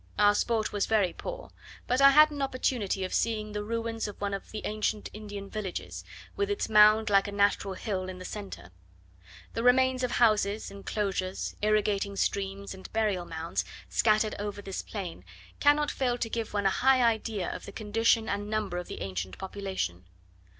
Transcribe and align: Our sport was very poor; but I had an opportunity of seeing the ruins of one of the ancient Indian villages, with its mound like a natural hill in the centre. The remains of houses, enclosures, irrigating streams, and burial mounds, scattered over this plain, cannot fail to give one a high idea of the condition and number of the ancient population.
Our 0.17 0.33
sport 0.33 0.73
was 0.73 0.87
very 0.87 1.13
poor; 1.13 1.51
but 1.85 2.01
I 2.01 2.09
had 2.09 2.31
an 2.31 2.41
opportunity 2.41 3.03
of 3.03 3.13
seeing 3.13 3.51
the 3.51 3.63
ruins 3.63 4.07
of 4.07 4.19
one 4.19 4.33
of 4.33 4.49
the 4.49 4.65
ancient 4.65 5.11
Indian 5.13 5.47
villages, 5.47 6.03
with 6.35 6.49
its 6.49 6.67
mound 6.67 7.11
like 7.11 7.27
a 7.27 7.31
natural 7.31 7.75
hill 7.75 8.09
in 8.09 8.17
the 8.17 8.25
centre. 8.25 8.71
The 9.53 9.61
remains 9.61 10.01
of 10.01 10.13
houses, 10.13 10.71
enclosures, 10.71 11.55
irrigating 11.61 12.15
streams, 12.15 12.73
and 12.73 12.91
burial 12.91 13.25
mounds, 13.25 13.63
scattered 13.89 14.33
over 14.39 14.59
this 14.59 14.81
plain, 14.81 15.23
cannot 15.59 15.91
fail 15.91 16.17
to 16.17 16.29
give 16.31 16.51
one 16.51 16.65
a 16.65 16.71
high 16.71 17.03
idea 17.03 17.55
of 17.55 17.67
the 17.67 17.71
condition 17.71 18.27
and 18.27 18.49
number 18.49 18.79
of 18.79 18.87
the 18.87 19.01
ancient 19.01 19.37
population. 19.37 20.05